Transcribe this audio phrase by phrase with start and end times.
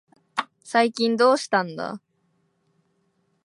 [0.63, 2.01] 最近どうしたんだ。